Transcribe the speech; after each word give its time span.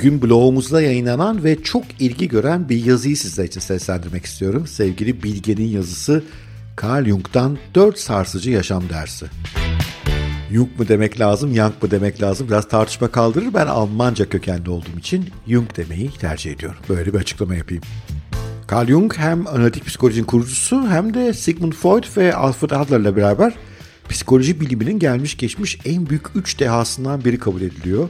Bugün 0.00 0.22
blogumuzda 0.22 0.82
yayınlanan 0.82 1.44
ve 1.44 1.62
çok 1.62 1.84
ilgi 1.98 2.28
gören 2.28 2.68
bir 2.68 2.84
yazıyı 2.84 3.16
sizler 3.16 3.44
için 3.44 3.60
seslendirmek 3.60 4.26
istiyorum. 4.26 4.66
Sevgili 4.66 5.22
Bilge'nin 5.22 5.68
yazısı 5.68 6.24
Carl 6.82 7.04
Jung'dan 7.04 7.58
4 7.74 7.98
sarsıcı 7.98 8.50
yaşam 8.50 8.88
dersi. 8.88 9.26
Jung 10.52 10.68
mu 10.78 10.88
demek 10.88 11.20
lazım, 11.20 11.54
Young 11.54 11.74
mu 11.82 11.90
demek 11.90 12.22
lazım 12.22 12.48
biraz 12.48 12.68
tartışma 12.68 13.08
kaldırır. 13.08 13.54
Ben 13.54 13.66
Almanca 13.66 14.28
kökenli 14.28 14.70
olduğum 14.70 14.98
için 14.98 15.30
Jung 15.48 15.76
demeyi 15.76 16.10
tercih 16.10 16.52
ediyorum. 16.52 16.78
Böyle 16.88 17.12
bir 17.12 17.18
açıklama 17.18 17.54
yapayım. 17.54 17.82
Carl 18.72 18.88
Jung 18.88 19.14
hem 19.16 19.46
analitik 19.46 19.86
psikolojinin 19.86 20.26
kurucusu 20.26 20.88
hem 20.88 21.14
de 21.14 21.32
Sigmund 21.32 21.72
Freud 21.72 22.04
ve 22.16 22.34
Alfred 22.34 22.70
Adler'la 22.70 23.16
beraber 23.16 23.54
psikoloji 24.08 24.60
biliminin 24.60 24.98
gelmiş 24.98 25.36
geçmiş 25.36 25.78
en 25.84 26.08
büyük 26.08 26.36
üç 26.36 26.60
dehasından 26.60 27.24
biri 27.24 27.38
kabul 27.38 27.60
ediliyor. 27.60 28.08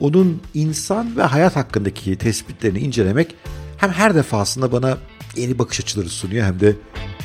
Onun 0.00 0.42
insan 0.54 1.16
ve 1.16 1.22
hayat 1.22 1.56
hakkındaki 1.56 2.16
tespitlerini 2.16 2.78
incelemek 2.78 3.34
hem 3.76 3.90
her 3.90 4.14
defasında 4.14 4.72
bana 4.72 4.98
yeni 5.36 5.58
bakış 5.58 5.80
açıları 5.80 6.08
sunuyor 6.08 6.46
hem 6.46 6.60
de 6.60 6.76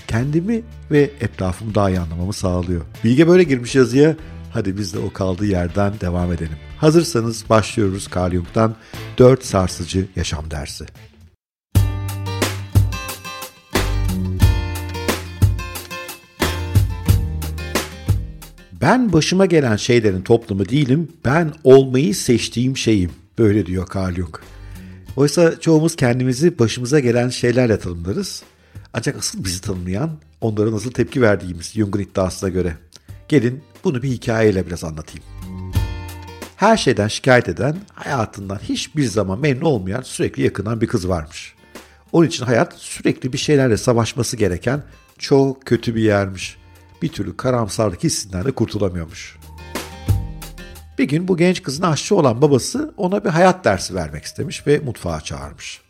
kendimi 0.08 0.62
ve 0.92 1.12
etrafımı 1.22 1.76
daha 1.76 1.90
iyi 1.90 2.00
anlamamı 2.00 2.34
sağlıyor. 2.34 2.82
Bilge 3.04 3.28
böyle 3.28 3.44
girmiş 3.44 3.76
yazıya. 3.76 4.16
Hadi 4.54 4.78
biz 4.78 4.94
de 4.94 5.00
o 5.00 5.14
kaldığı 5.14 5.46
yerden 5.46 5.94
devam 6.02 6.34
edelim. 6.34 6.58
Hazırsanız 6.78 7.50
başlıyoruz 7.50 8.08
Carl 8.16 8.32
Jung'dan 8.32 8.76
4 9.18 9.46
sarsıcı 9.46 10.08
yaşam 10.16 10.52
dersi. 10.52 10.86
Ben 18.84 19.14
başıma 19.14 19.46
gelen 19.46 19.76
şeylerin 19.76 20.22
toplamı 20.22 20.70
değilim, 20.70 21.12
ben 21.26 21.54
olmayı 21.64 22.16
seçtiğim 22.16 22.78
şeyim. 22.78 23.12
Böyle 23.38 23.66
diyor 23.66 23.88
Carl 23.96 24.16
Jung. 24.16 24.36
Oysa 25.16 25.60
çoğumuz 25.60 25.96
kendimizi 25.96 26.60
başımıza 26.60 27.00
gelen 27.00 27.30
şeylerle 27.30 27.80
tanımlarız. 27.80 28.44
Ancak 28.94 29.18
asıl 29.18 29.44
bizi 29.44 29.62
tanımlayan 29.62 30.12
onlara 30.42 30.72
nasıl 30.72 30.92
tepki 30.92 31.22
verdiğimiz 31.22 31.72
Jung'un 31.72 32.00
iddiasına 32.00 32.50
göre. 32.50 32.78
Gelin 33.28 33.64
bunu 33.84 34.04
bir 34.04 34.10
hikayeyle 34.10 34.68
biraz 34.68 34.84
anlatayım. 34.84 35.26
Her 36.56 36.78
şeyden 36.78 37.08
şikayet 37.08 37.50
eden, 37.50 37.78
hayatından 37.94 38.60
hiçbir 38.64 39.06
zaman 39.06 39.40
memnun 39.40 39.66
olmayan, 39.66 40.02
sürekli 40.02 40.44
yakınan 40.44 40.82
bir 40.82 40.88
kız 40.88 41.10
varmış. 41.10 41.56
Onun 42.12 42.28
için 42.28 42.46
hayat 42.46 42.74
sürekli 42.74 43.34
bir 43.34 43.38
şeylerle 43.38 43.78
savaşması 43.78 44.38
gereken 44.38 44.84
çok 45.18 45.66
kötü 45.66 45.96
bir 45.96 46.02
yermiş 46.02 46.63
bir 47.04 47.10
türlü 47.10 47.38
karamsarlık 47.38 48.04
hissinden 48.04 48.46
de 48.46 48.52
kurtulamıyormuş. 48.52 49.38
Bir 50.98 51.04
gün 51.04 51.28
bu 51.28 51.38
genç 51.38 51.64
kızın 51.64 51.84
aşçı 51.84 52.16
olan 52.16 52.42
babası 52.42 52.94
ona 52.98 53.24
bir 53.24 53.30
hayat 53.30 53.66
dersi 53.66 53.96
vermek 53.96 54.24
istemiş 54.24 54.68
ve 54.68 54.80
mutfağa 54.80 55.22
çağırmış. 55.22 55.82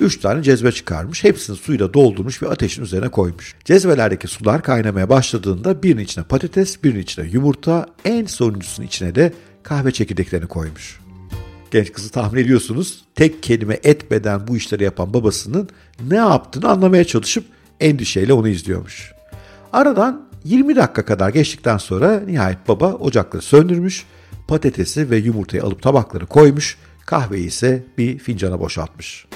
Üç 0.00 0.20
tane 0.20 0.42
cezve 0.42 0.72
çıkarmış, 0.72 1.24
hepsini 1.24 1.56
suyla 1.56 1.94
doldurmuş 1.94 2.42
ve 2.42 2.48
ateşin 2.48 2.82
üzerine 2.82 3.08
koymuş. 3.08 3.54
Cezvelerdeki 3.64 4.28
sular 4.28 4.62
kaynamaya 4.62 5.08
başladığında 5.08 5.82
birinin 5.82 6.02
içine 6.02 6.24
patates, 6.24 6.84
birinin 6.84 7.00
içine 7.00 7.28
yumurta, 7.28 7.86
en 8.04 8.26
sonuncusunun 8.26 8.86
içine 8.86 9.14
de 9.14 9.32
kahve 9.62 9.92
çekirdeklerini 9.92 10.46
koymuş. 10.46 11.00
Genç 11.70 11.92
kızı 11.92 12.10
tahmin 12.10 12.40
ediyorsunuz, 12.40 13.04
tek 13.14 13.42
kelime 13.42 13.80
etmeden 13.82 14.48
bu 14.48 14.56
işleri 14.56 14.84
yapan 14.84 15.14
babasının 15.14 15.68
ne 16.08 16.16
yaptığını 16.16 16.68
anlamaya 16.68 17.04
çalışıp 17.04 17.44
endişeyle 17.80 18.32
onu 18.32 18.48
izliyormuş. 18.48 19.12
Aradan 19.72 20.29
20 20.44 20.76
dakika 20.76 21.04
kadar 21.04 21.28
geçtikten 21.28 21.78
sonra 21.78 22.20
nihayet 22.26 22.68
baba 22.68 22.92
ocakları 22.92 23.42
söndürmüş, 23.42 24.06
patatesi 24.48 25.10
ve 25.10 25.16
yumurtayı 25.16 25.64
alıp 25.64 25.82
tabakları 25.82 26.26
koymuş, 26.26 26.78
kahveyi 27.06 27.46
ise 27.46 27.84
bir 27.98 28.18
fincana 28.18 28.60
boşaltmış. 28.60 29.26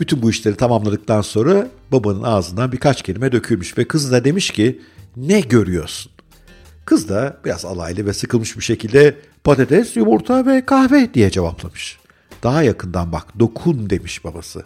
Bütün 0.00 0.22
bu 0.22 0.30
işleri 0.30 0.56
tamamladıktan 0.56 1.20
sonra 1.20 1.68
babanın 1.92 2.22
ağzından 2.22 2.72
birkaç 2.72 3.02
kelime 3.02 3.32
dökülmüş 3.32 3.78
ve 3.78 3.88
kız 3.88 4.12
da 4.12 4.24
demiş 4.24 4.50
ki 4.50 4.80
ne 5.16 5.40
görüyorsun? 5.40 6.12
Kız 6.84 7.08
da 7.08 7.40
biraz 7.44 7.64
alaylı 7.64 8.06
ve 8.06 8.12
sıkılmış 8.12 8.56
bir 8.56 8.62
şekilde 8.62 9.16
patates, 9.44 9.96
yumurta 9.96 10.46
ve 10.46 10.66
kahve 10.66 11.14
diye 11.14 11.30
cevaplamış. 11.30 11.98
Daha 12.42 12.62
yakından 12.62 13.12
bak 13.12 13.38
dokun 13.38 13.90
demiş 13.90 14.24
babası. 14.24 14.64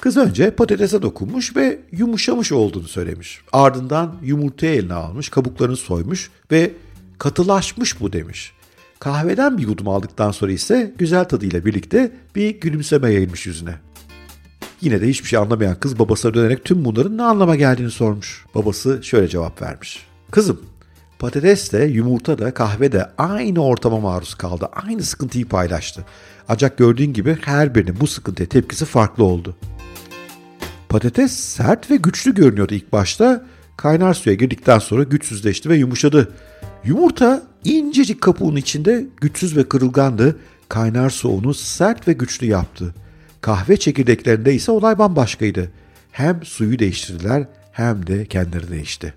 Kız 0.00 0.16
önce 0.16 0.50
patatese 0.50 1.02
dokunmuş 1.02 1.56
ve 1.56 1.78
yumuşamış 1.92 2.52
olduğunu 2.52 2.88
söylemiş. 2.88 3.40
Ardından 3.52 4.14
yumurtayı 4.22 4.72
eline 4.72 4.94
almış, 4.94 5.28
kabuklarını 5.28 5.76
soymuş 5.76 6.30
ve 6.52 6.72
katılaşmış 7.18 8.00
bu 8.00 8.12
demiş. 8.12 8.52
Kahveden 8.98 9.58
bir 9.58 9.62
yudum 9.62 9.88
aldıktan 9.88 10.30
sonra 10.30 10.52
ise 10.52 10.94
güzel 10.98 11.24
tadıyla 11.24 11.64
birlikte 11.64 12.12
bir 12.34 12.60
gülümseme 12.60 13.12
yayılmış 13.12 13.46
yüzüne. 13.46 13.74
Yine 14.80 15.00
de 15.00 15.08
hiçbir 15.08 15.28
şey 15.28 15.38
anlamayan 15.38 15.80
kız 15.80 15.98
babasına 15.98 16.34
dönerek 16.34 16.64
tüm 16.64 16.84
bunların 16.84 17.18
ne 17.18 17.22
anlama 17.22 17.56
geldiğini 17.56 17.90
sormuş. 17.90 18.44
Babası 18.54 19.00
şöyle 19.02 19.28
cevap 19.28 19.62
vermiş. 19.62 20.06
Kızım, 20.30 20.60
patates 21.18 21.72
de, 21.72 21.84
yumurta 21.84 22.38
da, 22.38 22.54
kahve 22.54 22.92
de 22.92 23.10
aynı 23.18 23.64
ortama 23.64 24.00
maruz 24.00 24.34
kaldı. 24.34 24.68
Aynı 24.72 25.02
sıkıntıyı 25.02 25.48
paylaştı. 25.48 26.04
Ancak 26.48 26.78
gördüğün 26.78 27.12
gibi 27.12 27.38
her 27.40 27.74
birinin 27.74 28.00
bu 28.00 28.06
sıkıntıya 28.06 28.48
tepkisi 28.48 28.84
farklı 28.84 29.24
oldu. 29.24 29.56
Patates 30.90 31.32
sert 31.32 31.90
ve 31.90 31.96
güçlü 31.96 32.34
görünüyordu 32.34 32.74
ilk 32.74 32.92
başta. 32.92 33.46
Kaynar 33.76 34.14
suya 34.14 34.34
girdikten 34.34 34.78
sonra 34.78 35.02
güçsüzleşti 35.02 35.68
ve 35.68 35.76
yumuşadı. 35.76 36.32
Yumurta 36.84 37.42
incecik 37.64 38.20
kapuğun 38.20 38.56
içinde 38.56 39.06
güçsüz 39.20 39.56
ve 39.56 39.68
kırılgandı. 39.68 40.36
Kaynar 40.68 41.10
su 41.10 41.28
onu 41.28 41.54
sert 41.54 42.08
ve 42.08 42.12
güçlü 42.12 42.46
yaptı. 42.46 42.94
Kahve 43.40 43.76
çekirdeklerinde 43.76 44.54
ise 44.54 44.72
olay 44.72 44.98
bambaşkaydı. 44.98 45.70
Hem 46.12 46.44
suyu 46.44 46.78
değiştirdiler 46.78 47.46
hem 47.72 48.06
de 48.06 48.26
kendileri 48.26 48.70
değişti. 48.70 49.14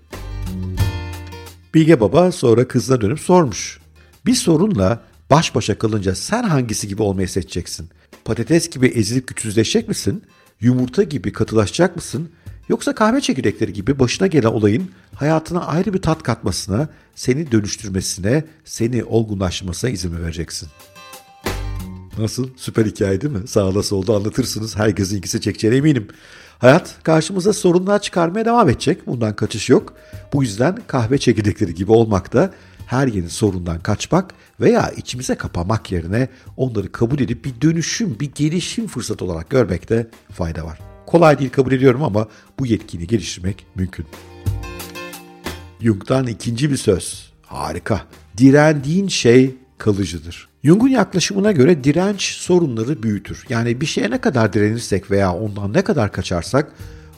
Bilge 1.74 2.00
Baba 2.00 2.32
sonra 2.32 2.68
kızına 2.68 3.00
dönüp 3.00 3.20
sormuş. 3.20 3.80
Bir 4.26 4.34
sorunla 4.34 5.00
baş 5.30 5.54
başa 5.54 5.78
kalınca 5.78 6.14
sen 6.14 6.42
hangisi 6.42 6.88
gibi 6.88 7.02
olmayı 7.02 7.28
seçeceksin? 7.28 7.88
Patates 8.24 8.70
gibi 8.70 8.86
ezilip 8.86 9.28
güçsüzleşecek 9.28 9.88
misin? 9.88 10.22
Yumurta 10.60 11.02
gibi 11.02 11.32
katılaşacak 11.32 11.96
mısın? 11.96 12.28
Yoksa 12.68 12.94
kahve 12.94 13.20
çekirdekleri 13.20 13.72
gibi 13.72 13.98
başına 13.98 14.26
gelen 14.26 14.48
olayın 14.48 14.90
hayatına 15.14 15.66
ayrı 15.66 15.94
bir 15.94 16.02
tat 16.02 16.22
katmasına, 16.22 16.88
seni 17.14 17.52
dönüştürmesine, 17.52 18.44
seni 18.64 19.04
olgunlaştırmasına 19.04 19.90
izin 19.90 20.12
mi 20.12 20.22
vereceksin? 20.22 20.68
Nasıl? 22.18 22.48
Süper 22.56 22.86
hikaye 22.86 23.20
değil 23.20 23.32
mi? 23.32 23.48
Sağda 23.48 23.82
solda 23.82 24.16
anlatırsınız. 24.16 24.76
Herkesin 24.76 25.18
ikisi 25.18 25.40
çekeceğine 25.40 25.76
eminim. 25.76 26.08
Hayat 26.58 26.94
karşımıza 27.02 27.52
sorunlar 27.52 28.02
çıkarmaya 28.02 28.44
devam 28.44 28.68
edecek. 28.68 29.06
Bundan 29.06 29.36
kaçış 29.36 29.70
yok. 29.70 29.94
Bu 30.32 30.42
yüzden 30.42 30.78
kahve 30.86 31.18
çekirdekleri 31.18 31.74
gibi 31.74 31.92
olmak 31.92 32.32
da 32.32 32.54
her 32.86 33.06
yeni 33.06 33.30
sorundan 33.30 33.80
kaçmak 33.80 34.34
veya 34.60 34.90
içimize 34.90 35.34
kapamak 35.34 35.92
yerine 35.92 36.28
onları 36.56 36.92
kabul 36.92 37.20
edip 37.20 37.44
bir 37.44 37.60
dönüşüm, 37.60 38.20
bir 38.20 38.30
gelişim 38.34 38.86
fırsatı 38.86 39.24
olarak 39.24 39.50
görmekte 39.50 40.06
fayda 40.32 40.64
var. 40.64 40.78
Kolay 41.06 41.38
değil 41.38 41.50
kabul 41.50 41.72
ediyorum 41.72 42.02
ama 42.02 42.28
bu 42.58 42.66
yetkini 42.66 43.06
geliştirmek 43.06 43.66
mümkün. 43.74 44.06
Jung'dan 45.80 46.26
ikinci 46.26 46.70
bir 46.70 46.76
söz. 46.76 47.32
Harika. 47.42 48.00
Direndiğin 48.36 49.08
şey 49.08 49.54
kalıcıdır. 49.78 50.48
Jung'un 50.64 50.88
yaklaşımına 50.88 51.52
göre 51.52 51.84
direnç 51.84 52.22
sorunları 52.22 53.02
büyütür. 53.02 53.44
Yani 53.48 53.80
bir 53.80 53.86
şeye 53.86 54.10
ne 54.10 54.20
kadar 54.20 54.52
direnirsek 54.52 55.10
veya 55.10 55.34
ondan 55.34 55.72
ne 55.72 55.84
kadar 55.84 56.12
kaçarsak 56.12 56.72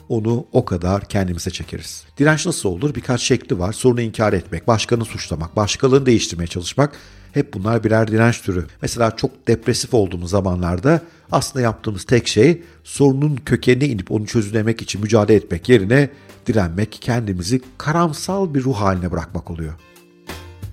onu 0.09 0.45
o 0.51 0.65
kadar 0.65 1.05
kendimize 1.05 1.51
çekeriz. 1.51 2.03
Direnç 2.17 2.45
nasıl 2.45 2.69
olur? 2.69 2.95
Birkaç 2.95 3.21
şekli 3.21 3.59
var. 3.59 3.73
Sorunu 3.73 4.01
inkar 4.01 4.33
etmek, 4.33 4.67
başkanı 4.67 5.05
suçlamak, 5.05 5.55
başkalarını 5.55 6.05
değiştirmeye 6.05 6.47
çalışmak. 6.47 6.93
Hep 7.33 7.53
bunlar 7.53 7.83
birer 7.83 8.07
direnç 8.07 8.41
türü. 8.41 8.65
Mesela 8.81 9.15
çok 9.15 9.47
depresif 9.47 9.93
olduğumuz 9.93 10.29
zamanlarda 10.29 11.01
aslında 11.31 11.63
yaptığımız 11.63 12.03
tek 12.03 12.27
şey 12.27 12.63
sorunun 12.83 13.35
kökenine 13.35 13.87
inip 13.87 14.11
onu 14.11 14.25
çözümlemek 14.25 14.81
için 14.81 15.01
mücadele 15.01 15.37
etmek 15.37 15.69
yerine 15.69 16.09
direnmek, 16.47 16.97
kendimizi 17.01 17.61
karamsal 17.77 18.53
bir 18.53 18.63
ruh 18.63 18.75
haline 18.75 19.11
bırakmak 19.11 19.51
oluyor. 19.51 19.73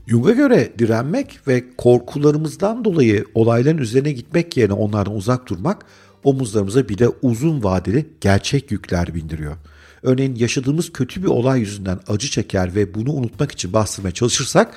Jung'a 0.07 0.33
göre 0.33 0.73
direnmek 0.79 1.49
ve 1.49 1.65
korkularımızdan 1.77 2.85
dolayı 2.85 3.25
olayların 3.35 3.79
üzerine 3.79 4.13
gitmek 4.13 4.57
yerine 4.57 4.73
onlardan 4.75 5.15
uzak 5.15 5.49
durmak 5.49 5.87
omuzlarımıza 6.25 6.88
bir 6.88 6.99
de 6.99 7.09
uzun 7.09 7.65
vadeli 7.65 8.06
gerçek 8.21 8.71
yükler 8.71 9.15
bindiriyor. 9.15 9.56
Örneğin 10.03 10.35
yaşadığımız 10.35 10.93
kötü 10.93 11.23
bir 11.23 11.29
olay 11.29 11.61
yüzünden 11.61 12.00
acı 12.09 12.31
çeker 12.31 12.75
ve 12.75 12.94
bunu 12.94 13.12
unutmak 13.12 13.53
için 13.53 13.73
bastırmaya 13.73 14.12
çalışırsak 14.12 14.75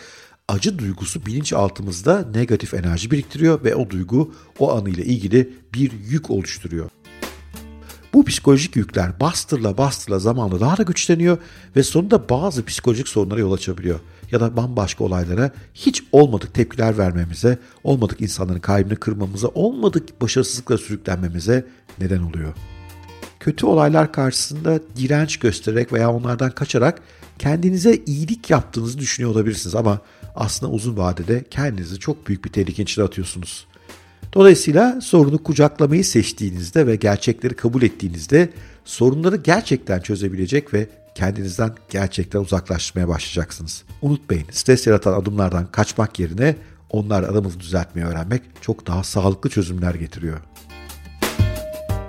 acı 0.47 0.79
duygusu 0.79 1.25
bilinçaltımızda 1.25 2.27
negatif 2.35 2.73
enerji 2.73 3.11
biriktiriyor 3.11 3.63
ve 3.63 3.75
o 3.75 3.89
duygu 3.89 4.33
o 4.59 4.77
anıyla 4.77 5.03
ilgili 5.03 5.53
bir 5.73 5.91
yük 6.09 6.29
oluşturuyor. 6.29 6.89
Bu 8.13 8.25
psikolojik 8.25 8.75
yükler 8.75 9.19
bastırla 9.19 9.77
bastırla 9.77 10.19
zamanla 10.19 10.59
daha 10.59 10.77
da 10.77 10.83
güçleniyor 10.83 11.37
ve 11.75 11.83
sonunda 11.83 12.29
bazı 12.29 12.65
psikolojik 12.65 13.07
sorunlara 13.07 13.39
yol 13.39 13.51
açabiliyor. 13.51 13.99
Ya 14.31 14.39
da 14.39 14.57
bambaşka 14.57 15.03
olaylara 15.03 15.51
hiç 15.73 16.03
olmadık 16.11 16.53
tepkiler 16.53 16.97
vermemize, 16.97 17.57
olmadık 17.83 18.21
insanların 18.21 18.59
kalbini 18.59 18.95
kırmamıza, 18.95 19.47
olmadık 19.47 20.21
başarısızlıkla 20.21 20.77
sürüklenmemize 20.77 21.65
neden 21.99 22.19
oluyor. 22.19 22.53
Kötü 23.39 23.65
olaylar 23.65 24.11
karşısında 24.11 24.79
direnç 24.97 25.37
göstererek 25.37 25.93
veya 25.93 26.13
onlardan 26.13 26.51
kaçarak 26.51 27.01
kendinize 27.39 27.95
iyilik 28.05 28.49
yaptığınızı 28.49 28.99
düşünüyor 28.99 29.31
olabilirsiniz 29.31 29.75
ama 29.75 29.99
aslında 30.35 30.71
uzun 30.71 30.97
vadede 30.97 31.43
kendinizi 31.49 31.99
çok 31.99 32.27
büyük 32.27 32.45
bir 32.45 32.49
tehlike 32.49 32.83
içine 32.83 33.05
atıyorsunuz. 33.05 33.67
Dolayısıyla 34.37 35.01
sorunu 35.01 35.43
kucaklamayı 35.43 36.05
seçtiğinizde 36.05 36.87
ve 36.87 36.95
gerçekleri 36.95 37.53
kabul 37.53 37.81
ettiğinizde 37.81 38.49
sorunları 38.85 39.35
gerçekten 39.35 39.99
çözebilecek 39.99 40.73
ve 40.73 40.87
kendinizden 41.15 41.71
gerçekten 41.89 42.39
uzaklaşmaya 42.39 43.07
başlayacaksınız. 43.07 43.83
Unutmayın 44.01 44.45
stres 44.51 44.87
yaratan 44.87 45.13
adımlardan 45.13 45.71
kaçmak 45.71 46.19
yerine 46.19 46.55
onlar 46.89 47.23
aramızı 47.23 47.59
düzeltmeyi 47.59 48.07
öğrenmek 48.07 48.41
çok 48.61 48.87
daha 48.87 49.03
sağlıklı 49.03 49.49
çözümler 49.49 49.95
getiriyor. 49.95 50.39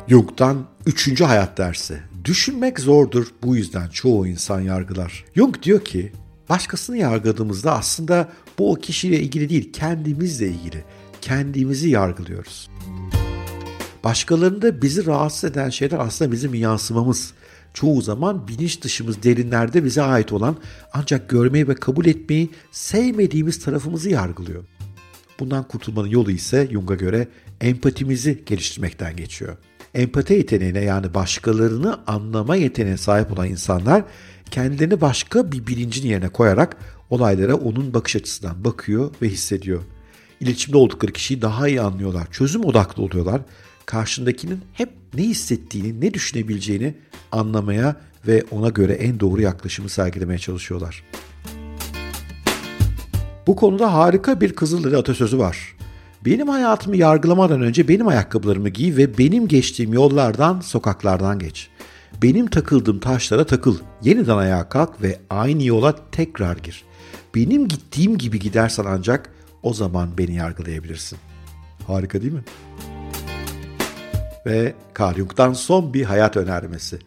Jung'dan 0.09 0.65
üçüncü 0.87 1.25
hayat 1.25 1.59
dersi. 1.59 1.99
Düşünmek 2.25 2.81
zordur 2.81 3.27
bu 3.43 3.57
yüzden 3.57 3.89
çoğu 3.89 4.27
insan 4.27 4.61
yargılar. 4.61 5.25
Jung 5.37 5.63
diyor 5.63 5.85
ki 5.85 6.13
başkasını 6.49 6.97
yargıladığımızda 6.97 7.73
aslında 7.73 8.29
bu 8.59 8.73
o 8.73 8.75
kişiyle 8.75 9.21
ilgili 9.21 9.49
değil 9.49 9.73
kendimizle 9.73 10.49
ilgili. 10.49 10.85
Kendimizi 11.29 11.89
yargılıyoruz. 11.89 12.71
Başkalarında 14.05 14.83
bizi 14.83 15.07
rahatsız 15.07 15.51
eden 15.51 15.71
şeyler 15.71 15.99
aslında 15.99 16.33
bizim 16.33 16.55
yansımamız. 16.55 17.33
Çoğu 17.75 18.03
zaman 18.03 18.49
bilinç 18.49 18.83
dışımız 18.83 19.23
derinlerde 19.23 19.85
bize 19.85 20.03
ait 20.03 20.33
olan 20.33 20.57
ancak 20.93 21.29
görmeyi 21.29 21.69
ve 21.69 21.75
kabul 21.75 22.07
etmeyi 22.07 22.51
sevmediğimiz 22.73 23.65
tarafımızı 23.65 24.11
yargılıyor. 24.11 24.65
Bundan 25.41 25.69
kurtulmanın 25.69 26.09
yolu 26.09 26.31
ise 26.31 26.69
Jung'a 26.73 26.95
göre 26.95 27.29
empatimizi 27.61 28.43
geliştirmekten 28.47 29.17
geçiyor. 29.17 29.57
Empati 29.95 30.35
yeteneğine 30.35 30.81
yani 30.81 31.15
başkalarını 31.15 31.99
anlama 32.07 32.57
yeteneğine 32.57 32.99
sahip 32.99 33.33
olan 33.33 33.49
insanlar 33.49 34.05
kendilerini 34.51 35.01
başka 35.01 35.53
bir 35.53 35.67
bilincin 35.67 36.09
yerine 36.09 36.29
koyarak 36.29 36.77
olaylara 37.11 37.55
onun 37.55 37.95
bakış 37.95 38.17
açısından 38.17 38.65
bakıyor 38.65 39.11
ve 39.23 39.29
hissediyor. 39.29 39.83
İletişimde 40.41 40.77
oldukları 40.77 41.13
kişiyi 41.13 41.43
daha 41.43 41.69
iyi 41.69 41.81
anlıyorlar, 41.81 42.27
çözüm 42.31 42.65
odaklı 42.65 43.03
oluyorlar. 43.03 43.41
Karşındakinin 43.87 44.61
hep 44.73 44.89
ne 45.15 45.23
hissettiğini, 45.23 46.01
ne 46.01 46.15
düşünebileceğini 46.15 46.95
anlamaya 47.33 47.97
ve 48.27 48.45
ona 48.51 48.69
göre 48.69 48.93
en 48.93 49.21
doğru 49.21 49.41
yaklaşımı 49.41 49.89
sergilemeye 49.89 50.39
çalışıyorlar. 50.39 51.05
Bu 53.47 53.57
konuda 53.57 53.95
harika 53.95 54.41
bir 54.41 54.53
Kızılderili 54.53 54.97
atasözü 54.97 55.39
var. 55.39 55.77
Benim 56.25 56.49
hayatımı 56.49 56.97
yargılamadan 56.97 57.63
önce 57.63 57.89
benim 57.89 58.09
ayakkabılarımı 58.09 58.69
giy 58.69 58.97
ve 58.97 59.19
benim 59.19 59.49
geçtiğim 59.49 59.93
yollardan, 59.93 60.61
sokaklardan 60.61 61.39
geç. 61.39 61.69
Benim 62.23 62.47
takıldığım 62.47 62.99
taşlara 62.99 63.47
takıl, 63.47 63.77
yeniden 64.03 64.37
ayağa 64.37 64.69
kalk 64.69 65.03
ve 65.03 65.19
aynı 65.31 65.65
yola 65.65 65.97
tekrar 66.13 66.57
gir. 66.57 66.85
Benim 67.35 67.69
gittiğim 67.69 68.19
gibi 68.19 68.39
gidersen 68.39 68.85
ancak 68.89 69.31
o 69.63 69.75
zaman 69.75 70.19
beni 70.19 70.35
yargılayabilirsin. 70.35 71.19
Harika 71.87 72.21
değil 72.21 72.33
mi? 72.33 72.45
Ve 74.47 74.75
Jung'dan 75.17 75.53
son 75.53 75.95
bir 75.95 76.05
hayat 76.05 76.37
önermesi. 76.37 76.99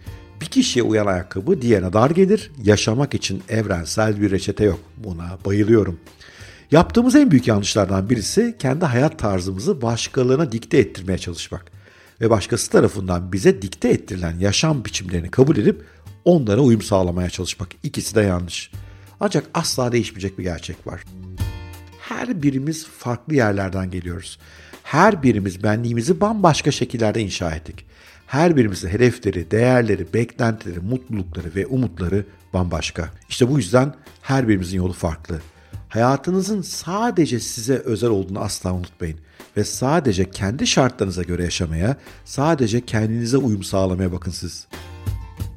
Bir 0.41 0.45
kişiye 0.45 0.83
uyan 0.83 1.05
ayakkabı 1.05 1.61
diğerine 1.61 1.93
dar 1.93 2.09
gelir. 2.09 2.51
Yaşamak 2.63 3.13
için 3.13 3.43
evrensel 3.49 4.21
bir 4.21 4.31
reçete 4.31 4.63
yok. 4.63 4.79
Buna 4.97 5.37
bayılıyorum. 5.45 5.99
Yaptığımız 6.71 7.15
en 7.15 7.31
büyük 7.31 7.47
yanlışlardan 7.47 8.09
birisi 8.09 8.55
kendi 8.59 8.85
hayat 8.85 9.19
tarzımızı 9.19 9.81
başkalarına 9.81 10.51
dikte 10.51 10.77
ettirmeye 10.77 11.17
çalışmak 11.17 11.71
ve 12.21 12.29
başkası 12.29 12.71
tarafından 12.71 13.31
bize 13.33 13.61
dikte 13.61 13.89
ettirilen 13.89 14.39
yaşam 14.39 14.85
biçimlerini 14.85 15.31
kabul 15.31 15.57
edip 15.57 15.85
onlara 16.25 16.61
uyum 16.61 16.81
sağlamaya 16.81 17.29
çalışmak. 17.29 17.69
İkisi 17.83 18.15
de 18.15 18.21
yanlış. 18.21 18.71
Ancak 19.19 19.45
asla 19.53 19.91
değişmeyecek 19.91 20.39
bir 20.39 20.43
gerçek 20.43 20.87
var. 20.87 21.03
Her 22.11 22.41
birimiz 22.43 22.87
farklı 22.87 23.35
yerlerden 23.35 23.91
geliyoruz. 23.91 24.39
Her 24.83 25.23
birimiz 25.23 25.63
benliğimizi 25.63 26.21
bambaşka 26.21 26.71
şekillerde 26.71 27.21
inşa 27.21 27.51
ettik. 27.51 27.85
Her 28.27 28.55
birimizin 28.55 28.89
hedefleri, 28.89 29.51
değerleri, 29.51 30.13
beklentileri, 30.13 30.79
mutlulukları 30.79 31.55
ve 31.55 31.67
umutları 31.67 32.25
bambaşka. 32.53 33.09
İşte 33.29 33.49
bu 33.49 33.57
yüzden 33.57 33.93
her 34.21 34.47
birimizin 34.47 34.77
yolu 34.77 34.93
farklı. 34.93 35.41
Hayatınızın 35.89 36.61
sadece 36.61 37.39
size 37.39 37.75
özel 37.75 38.09
olduğunu 38.09 38.39
asla 38.39 38.73
unutmayın 38.73 39.17
ve 39.57 39.63
sadece 39.63 40.31
kendi 40.31 40.67
şartlarınıza 40.67 41.23
göre 41.23 41.43
yaşamaya, 41.43 41.97
sadece 42.25 42.85
kendinize 42.85 43.37
uyum 43.37 43.63
sağlamaya 43.63 44.11
bakın 44.11 44.31
siz. 44.31 44.67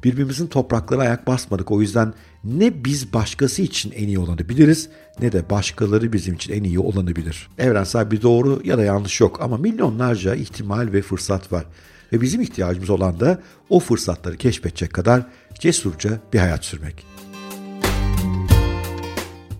Birbirimizin 0.03 0.47
topraklara 0.47 1.01
ayak 1.01 1.27
basmadık 1.27 1.71
o 1.71 1.81
yüzden 1.81 2.13
ne 2.45 2.85
biz 2.85 3.13
başkası 3.13 3.61
için 3.61 3.91
en 3.91 4.07
iyi 4.07 4.19
olanı 4.19 4.49
biliriz 4.49 4.89
ne 5.19 5.31
de 5.31 5.49
başkaları 5.49 6.13
bizim 6.13 6.33
için 6.33 6.53
en 6.53 6.63
iyi 6.63 6.79
olanı 6.79 7.15
bilir. 7.15 7.49
Evrensel 7.57 8.11
bir 8.11 8.21
doğru 8.21 8.61
ya 8.63 8.77
da 8.77 8.83
yanlış 8.83 9.21
yok 9.21 9.41
ama 9.41 9.57
milyonlarca 9.57 10.35
ihtimal 10.35 10.93
ve 10.93 11.01
fırsat 11.01 11.51
var. 11.51 11.65
Ve 12.13 12.21
bizim 12.21 12.41
ihtiyacımız 12.41 12.89
olan 12.89 13.19
da 13.19 13.41
o 13.69 13.79
fırsatları 13.79 14.37
keşfedecek 14.37 14.93
kadar 14.93 15.25
cesurca 15.59 16.19
bir 16.33 16.39
hayat 16.39 16.65
sürmek. 16.65 17.05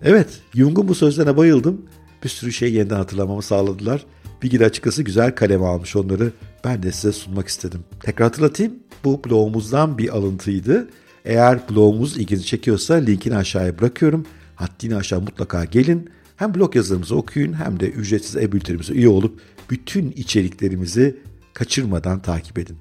Evet, 0.02 0.28
Jung'un 0.54 0.88
bu 0.88 0.94
sözlerine 0.94 1.36
bayıldım. 1.36 1.82
Bir 2.24 2.28
sürü 2.28 2.52
şey 2.52 2.72
yeniden 2.72 2.96
hatırlamamı 2.96 3.42
sağladılar. 3.42 4.06
Bilgi 4.42 4.64
açıkçası 4.64 5.02
güzel 5.02 5.34
kaleme 5.34 5.66
almış 5.66 5.96
onları. 5.96 6.32
Ben 6.64 6.82
de 6.82 6.92
size 6.92 7.12
sunmak 7.12 7.48
istedim. 7.48 7.80
Tekrar 8.02 8.28
hatırlatayım. 8.28 8.74
Bu 9.04 9.24
blogumuzdan 9.24 9.98
bir 9.98 10.08
alıntıydı. 10.08 10.88
Eğer 11.26 11.68
blogumuz 11.70 12.16
ilginizi 12.16 12.46
çekiyorsa 12.46 12.94
linkini 12.94 13.36
aşağıya 13.36 13.78
bırakıyorum. 13.78 14.26
Haddini 14.54 14.96
aşağı 14.96 15.20
mutlaka 15.20 15.64
gelin. 15.64 16.10
Hem 16.36 16.54
blog 16.54 16.76
yazılarımızı 16.76 17.16
okuyun 17.16 17.52
hem 17.52 17.80
de 17.80 17.90
ücretsiz 17.90 18.36
e-bültenimize 18.36 18.92
üye 18.92 19.08
olup 19.08 19.40
bütün 19.70 20.10
içeriklerimizi 20.10 21.16
kaçırmadan 21.54 22.22
takip 22.22 22.58
edin. 22.58 22.76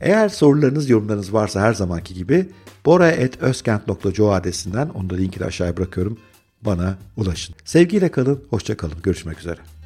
Eğer 0.00 0.28
sorularınız, 0.28 0.90
yorumlarınız 0.90 1.32
varsa 1.32 1.60
her 1.60 1.74
zamanki 1.74 2.14
gibi 2.14 2.48
bora.özkent.co 2.86 4.30
adresinden 4.30 4.88
onu 4.88 5.10
da 5.10 5.14
linkini 5.14 5.44
aşağıya 5.44 5.76
bırakıyorum. 5.76 6.18
Bana 6.62 6.98
ulaşın. 7.16 7.54
Sevgiyle 7.64 8.08
kalın, 8.10 8.44
hoşça 8.50 8.76
kalın. 8.76 8.96
Görüşmek 9.02 9.40
üzere. 9.40 9.77